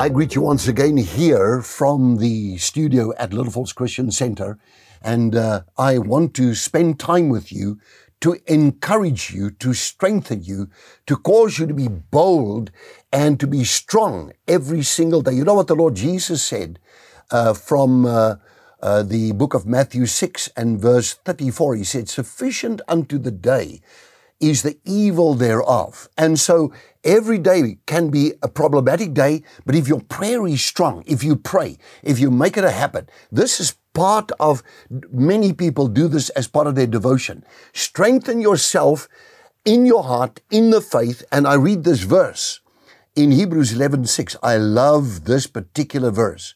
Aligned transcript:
I 0.00 0.08
greet 0.08 0.36
you 0.36 0.42
once 0.42 0.68
again 0.68 0.96
here 0.96 1.60
from 1.60 2.18
the 2.18 2.56
studio 2.58 3.12
at 3.18 3.32
Little 3.32 3.50
Falls 3.50 3.72
Christian 3.72 4.12
Center, 4.12 4.56
and 5.02 5.34
uh, 5.34 5.62
I 5.76 5.98
want 5.98 6.34
to 6.34 6.54
spend 6.54 7.00
time 7.00 7.30
with 7.30 7.50
you 7.50 7.80
to 8.20 8.36
encourage 8.46 9.32
you, 9.32 9.50
to 9.50 9.74
strengthen 9.74 10.44
you, 10.44 10.70
to 11.08 11.16
cause 11.16 11.58
you 11.58 11.66
to 11.66 11.74
be 11.74 11.88
bold 11.88 12.70
and 13.12 13.40
to 13.40 13.48
be 13.48 13.64
strong 13.64 14.32
every 14.46 14.84
single 14.84 15.20
day. 15.20 15.32
You 15.32 15.42
know 15.42 15.54
what 15.54 15.66
the 15.66 15.74
Lord 15.74 15.96
Jesus 15.96 16.44
said 16.44 16.78
uh, 17.32 17.52
from 17.52 18.06
uh, 18.06 18.36
uh, 18.80 19.02
the 19.02 19.32
book 19.32 19.52
of 19.52 19.66
Matthew 19.66 20.06
6 20.06 20.48
and 20.56 20.80
verse 20.80 21.14
34? 21.14 21.74
He 21.74 21.82
said, 21.82 22.08
Sufficient 22.08 22.80
unto 22.86 23.18
the 23.18 23.32
day 23.32 23.80
is 24.40 24.62
the 24.62 24.78
evil 24.84 25.34
thereof. 25.34 26.08
And 26.16 26.38
so 26.38 26.72
every 27.04 27.38
day 27.38 27.78
can 27.86 28.10
be 28.10 28.34
a 28.42 28.48
problematic 28.48 29.14
day, 29.14 29.42
but 29.66 29.74
if 29.74 29.88
your 29.88 30.00
prayer 30.00 30.46
is 30.46 30.62
strong, 30.62 31.02
if 31.06 31.24
you 31.24 31.36
pray, 31.36 31.78
if 32.02 32.18
you 32.18 32.30
make 32.30 32.56
it 32.56 32.64
a 32.64 32.70
habit, 32.70 33.10
this 33.32 33.60
is 33.60 33.76
part 33.94 34.30
of 34.38 34.62
many 35.10 35.52
people 35.52 35.88
do 35.88 36.06
this 36.06 36.28
as 36.30 36.46
part 36.46 36.66
of 36.66 36.76
their 36.76 36.86
devotion. 36.86 37.44
Strengthen 37.72 38.40
yourself 38.40 39.08
in 39.64 39.86
your 39.86 40.04
heart, 40.04 40.40
in 40.50 40.70
the 40.70 40.80
faith. 40.80 41.24
And 41.32 41.46
I 41.46 41.54
read 41.54 41.84
this 41.84 42.00
verse 42.00 42.60
in 43.16 43.32
Hebrews 43.32 43.72
11:6. 43.72 44.36
I 44.42 44.56
love 44.56 45.24
this 45.24 45.46
particular 45.48 46.10
verse. 46.12 46.54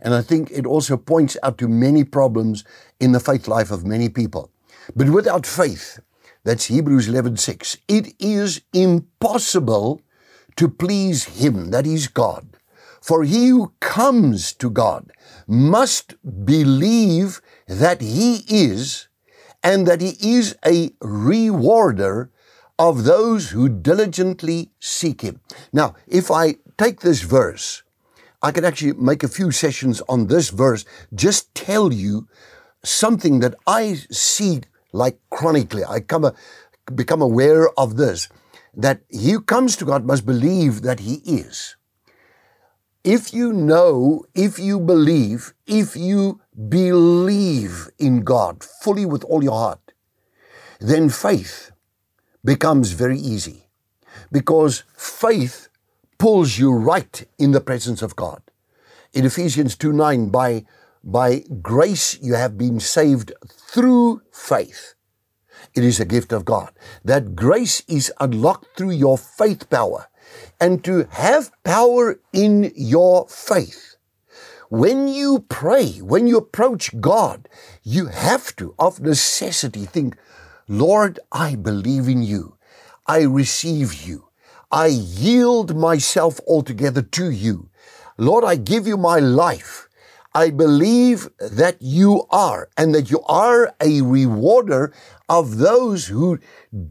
And 0.00 0.14
I 0.14 0.20
think 0.20 0.50
it 0.50 0.66
also 0.66 0.96
points 0.96 1.36
out 1.42 1.56
to 1.58 1.68
many 1.68 2.04
problems 2.04 2.64
in 3.00 3.12
the 3.12 3.20
faith 3.20 3.48
life 3.48 3.70
of 3.70 3.86
many 3.86 4.08
people. 4.08 4.50
But 4.94 5.08
without 5.08 5.46
faith, 5.46 6.00
that's 6.44 6.66
Hebrews 6.66 7.08
11:6. 7.08 7.76
It 7.88 8.14
is 8.18 8.62
impossible 8.72 10.00
to 10.56 10.68
please 10.68 11.24
him, 11.24 11.70
that 11.70 11.86
is 11.86 12.08
God. 12.08 12.56
For 13.00 13.24
he 13.24 13.48
who 13.48 13.72
comes 13.80 14.52
to 14.54 14.70
God 14.70 15.12
must 15.46 16.14
believe 16.44 17.40
that 17.66 18.00
he 18.00 18.44
is 18.48 19.08
and 19.62 19.86
that 19.86 20.00
he 20.00 20.16
is 20.20 20.56
a 20.64 20.92
rewarder 21.00 22.30
of 22.78 23.04
those 23.04 23.50
who 23.50 23.68
diligently 23.68 24.70
seek 24.80 25.20
him. 25.20 25.40
Now, 25.72 25.94
if 26.06 26.30
I 26.30 26.56
take 26.78 27.00
this 27.00 27.22
verse, 27.22 27.82
I 28.42 28.50
can 28.50 28.64
actually 28.64 28.94
make 28.94 29.22
a 29.22 29.28
few 29.28 29.52
sessions 29.52 30.02
on 30.08 30.26
this 30.26 30.50
verse, 30.50 30.84
just 31.14 31.54
tell 31.54 31.92
you 31.92 32.26
something 32.84 33.38
that 33.38 33.54
I 33.66 33.94
see 34.10 34.62
like 34.92 35.18
chronically. 35.30 35.84
I 35.84 36.00
come 36.00 36.24
a, 36.24 36.34
become 36.94 37.22
aware 37.22 37.68
of 37.78 37.96
this 37.96 38.28
that 38.74 39.02
he 39.08 39.32
who 39.32 39.40
comes 39.40 39.76
to 39.76 39.84
God 39.84 40.04
must 40.04 40.24
believe 40.24 40.82
that 40.82 41.00
he 41.00 41.16
is. 41.24 41.76
If 43.04 43.34
you 43.34 43.52
know, 43.52 44.24
if 44.34 44.58
you 44.58 44.78
believe, 44.78 45.52
if 45.66 45.96
you 45.96 46.40
believe 46.68 47.88
in 47.98 48.22
God 48.22 48.62
fully 48.62 49.04
with 49.04 49.24
all 49.24 49.42
your 49.42 49.52
heart, 49.52 49.92
then 50.80 51.08
faith 51.08 51.72
becomes 52.44 52.92
very 52.92 53.18
easy 53.18 53.68
because 54.30 54.84
faith 54.96 55.68
pulls 56.18 56.58
you 56.58 56.72
right 56.72 57.24
in 57.38 57.50
the 57.50 57.60
presence 57.60 58.02
of 58.02 58.16
God. 58.16 58.42
In 59.12 59.26
Ephesians 59.26 59.76
2 59.76 59.92
9, 59.92 60.28
by 60.28 60.64
by 61.04 61.44
grace 61.60 62.18
you 62.20 62.34
have 62.34 62.56
been 62.56 62.80
saved 62.80 63.32
through 63.48 64.22
faith. 64.32 64.94
It 65.74 65.84
is 65.84 66.00
a 66.00 66.04
gift 66.04 66.32
of 66.32 66.44
God. 66.44 66.72
That 67.04 67.34
grace 67.34 67.82
is 67.88 68.12
unlocked 68.20 68.76
through 68.76 68.92
your 68.92 69.18
faith 69.18 69.68
power. 69.70 70.08
And 70.60 70.84
to 70.84 71.06
have 71.10 71.50
power 71.64 72.20
in 72.32 72.72
your 72.74 73.26
faith, 73.28 73.96
when 74.68 75.08
you 75.08 75.44
pray, 75.48 75.98
when 75.98 76.26
you 76.26 76.38
approach 76.38 76.98
God, 77.00 77.48
you 77.82 78.06
have 78.06 78.56
to, 78.56 78.74
of 78.78 79.00
necessity, 79.00 79.84
think, 79.84 80.16
Lord, 80.68 81.20
I 81.30 81.56
believe 81.56 82.08
in 82.08 82.22
you. 82.22 82.56
I 83.06 83.22
receive 83.22 83.92
you. 84.06 84.28
I 84.70 84.86
yield 84.86 85.76
myself 85.76 86.40
altogether 86.46 87.02
to 87.02 87.30
you. 87.30 87.68
Lord, 88.16 88.44
I 88.44 88.56
give 88.56 88.86
you 88.86 88.96
my 88.96 89.18
life. 89.18 89.88
I 90.34 90.50
believe 90.50 91.28
that 91.38 91.76
you 91.80 92.24
are 92.30 92.70
and 92.76 92.94
that 92.94 93.10
you 93.10 93.20
are 93.28 93.74
a 93.80 94.00
rewarder 94.00 94.92
of 95.28 95.58
those 95.58 96.06
who 96.06 96.38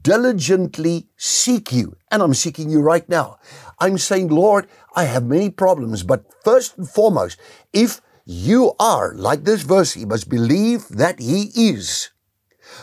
diligently 0.02 1.08
seek 1.18 1.72
you. 1.72 1.98
And 2.12 2.22
I'm 2.22 2.36
seeking 2.36 2.70
you 2.70 2.82
right 2.82 3.08
now. 3.10 3.40
I'm 3.80 3.98
saying, 3.98 4.28
Lord, 4.28 4.68
I 4.96 5.06
have 5.06 5.26
many 5.26 5.50
problems, 5.50 6.04
but 6.04 6.26
first 6.44 6.78
and 6.78 6.88
foremost, 6.88 7.40
if 7.74 8.02
you 8.26 8.74
are, 8.80 9.14
like 9.16 9.44
this 9.44 9.64
verse, 9.64 9.98
you 9.98 10.06
must 10.06 10.30
believe 10.30 10.88
that 10.90 11.20
He 11.20 11.50
is 11.56 12.12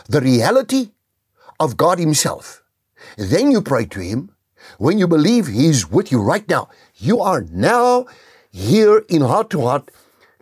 the 0.09 0.19
reality 0.19 0.91
of 1.59 1.77
God 1.77 1.99
Himself. 1.99 2.63
Then 3.17 3.49
you 3.51 3.61
pray 3.61 3.85
to 3.85 3.99
Him. 3.99 4.35
When 4.77 4.99
you 4.99 5.07
believe 5.07 5.47
He's 5.47 5.89
with 5.89 6.11
you 6.11 6.21
right 6.21 6.47
now, 6.49 6.69
you 6.97 7.21
are 7.21 7.41
now 7.49 8.07
here 8.51 9.05
in 9.07 9.21
heart 9.21 9.49
to 9.51 9.61
heart 9.61 9.89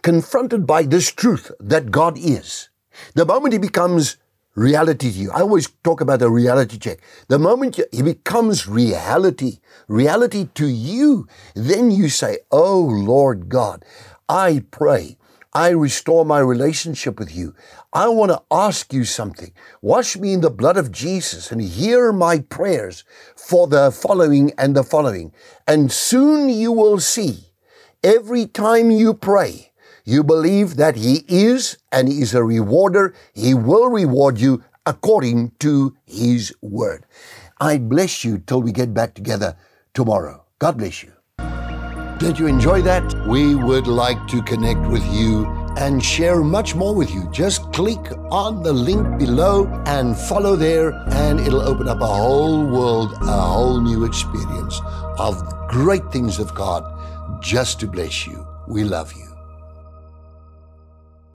confronted 0.07 0.65
by 0.65 0.83
this 0.83 1.11
truth 1.11 1.51
that 1.59 1.91
God 1.91 2.17
is. 2.17 2.69
The 3.15 3.25
moment 3.25 3.51
He 3.51 3.59
becomes 3.59 4.15
reality 4.55 5.11
to 5.11 5.19
you, 5.19 5.31
I 5.31 5.41
always 5.41 5.67
talk 5.83 5.99
about 5.99 6.21
a 6.21 6.29
reality 6.29 6.77
check. 6.77 6.99
The 7.27 7.37
moment 7.37 7.77
He 7.91 8.01
becomes 8.01 8.69
reality, 8.69 9.59
reality 9.89 10.47
to 10.55 10.65
you, 10.65 11.27
then 11.55 11.91
you 11.91 12.07
say, 12.07 12.37
Oh 12.53 12.79
Lord 12.79 13.49
God, 13.49 13.83
I 14.29 14.63
pray. 14.71 15.17
I 15.53 15.71
restore 15.71 16.23
my 16.23 16.39
relationship 16.39 17.19
with 17.19 17.35
you. 17.35 17.53
I 17.91 18.07
want 18.07 18.31
to 18.31 18.41
ask 18.49 18.93
you 18.93 19.03
something. 19.03 19.51
Wash 19.81 20.15
me 20.15 20.31
in 20.31 20.39
the 20.39 20.49
blood 20.49 20.77
of 20.77 20.89
Jesus 20.89 21.51
and 21.51 21.61
hear 21.61 22.13
my 22.13 22.39
prayers 22.39 23.03
for 23.35 23.67
the 23.67 23.91
following 23.91 24.53
and 24.57 24.73
the 24.73 24.83
following. 24.85 25.33
And 25.67 25.91
soon 25.91 26.47
you 26.47 26.71
will 26.71 27.01
see 27.01 27.47
every 28.03 28.45
time 28.45 28.89
you 28.89 29.13
pray, 29.13 29.66
you 30.07 30.23
believe 30.23 30.77
that 30.77 30.95
He 30.95 31.25
is 31.27 31.77
and 31.91 32.07
He 32.07 32.21
is 32.21 32.33
a 32.33 32.41
rewarder. 32.41 33.13
He 33.33 33.53
will 33.53 33.89
reward 33.89 34.39
you 34.39 34.63
according 34.85 35.51
to 35.59 35.97
His 36.05 36.55
word. 36.61 37.05
I 37.59 37.77
bless 37.77 38.23
you 38.23 38.37
till 38.37 38.61
we 38.61 38.71
get 38.71 38.93
back 38.93 39.15
together 39.15 39.57
tomorrow. 39.93 40.45
God 40.59 40.77
bless 40.77 41.03
you. 41.03 41.11
Did 42.19 42.39
you 42.39 42.47
enjoy 42.47 42.81
that? 42.83 43.03
We 43.27 43.55
would 43.55 43.85
like 43.85 44.25
to 44.29 44.41
connect 44.43 44.79
with 44.87 45.05
you 45.13 45.45
and 45.77 46.01
share 46.01 46.41
much 46.41 46.73
more 46.73 46.95
with 46.95 47.11
you. 47.11 47.29
Just 47.31 47.73
click 47.73 47.99
on 48.31 48.63
the 48.63 48.71
link 48.71 49.19
below 49.19 49.67
and 49.87 50.15
follow 50.15 50.55
there, 50.55 50.93
and 51.11 51.41
it'll 51.41 51.61
open 51.61 51.89
up 51.89 51.99
a 51.99 52.07
whole 52.07 52.65
world, 52.65 53.11
a 53.23 53.41
whole 53.41 53.81
new 53.81 54.05
experience 54.05 54.79
of 55.19 55.35
great 55.67 56.09
things 56.13 56.39
of 56.39 56.55
God 56.55 56.83
just 57.41 57.81
to 57.81 57.87
bless 57.87 58.25
you. 58.25 58.47
We 58.67 58.85
love 58.85 59.11
you. 59.11 59.26